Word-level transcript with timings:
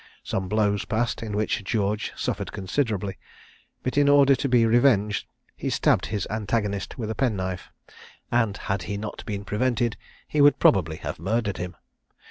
Some 0.23 0.49
blows 0.49 0.83
passed, 0.85 1.21
in 1.21 1.37
which 1.37 1.63
George 1.63 2.11
suffered 2.15 2.51
considerably; 2.51 3.19
but 3.83 3.99
in 3.99 4.09
order 4.09 4.33
to 4.35 4.49
be 4.49 4.65
revenged, 4.65 5.27
he 5.55 5.69
stabbed 5.69 6.07
his 6.07 6.25
antagonist 6.31 6.97
with 6.97 7.11
a 7.11 7.13
penknife; 7.13 7.69
and 8.31 8.57
had 8.57 8.81
he 8.89 8.97
not 8.97 9.23
been 9.27 9.45
prevented, 9.45 9.97
would 10.33 10.57
probably 10.57 10.95
have 10.97 11.19
murdered 11.19 11.57
him. 11.57 11.75